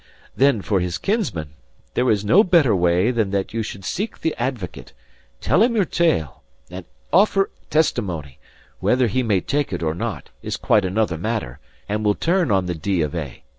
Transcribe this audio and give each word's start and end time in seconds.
Then 0.35 0.63
for 0.63 0.79
his 0.79 0.97
kinsman, 0.97 1.53
there 1.93 2.09
is 2.09 2.25
no 2.25 2.43
better 2.43 2.75
way 2.75 3.11
than 3.11 3.29
that 3.29 3.53
you 3.53 3.61
should 3.61 3.85
seek 3.85 4.19
the 4.21 4.33
Advocate, 4.39 4.93
tell 5.39 5.61
him 5.61 5.75
your 5.75 5.85
tale, 5.85 6.41
and 6.71 6.85
offer 7.13 7.51
testimony; 7.69 8.39
whether 8.79 9.05
he 9.05 9.21
may 9.21 9.41
take 9.41 9.71
it 9.71 9.83
or 9.83 9.93
not, 9.93 10.31
is 10.41 10.57
quite 10.57 10.85
another 10.85 11.19
matter, 11.19 11.59
and 11.87 12.03
will 12.03 12.15
turn 12.15 12.49
on 12.51 12.65
the 12.65 12.73
D. 12.73 13.03
of 13.03 13.13
A. 13.13 13.43